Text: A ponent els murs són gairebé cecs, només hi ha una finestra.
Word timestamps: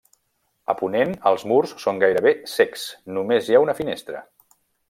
A 0.73 0.75
ponent 0.79 1.11
els 1.31 1.43
murs 1.51 1.75
són 1.85 2.01
gairebé 2.05 2.33
cecs, 2.57 2.89
només 3.19 3.51
hi 3.53 3.59
ha 3.59 3.65
una 3.69 3.81
finestra. 3.83 4.29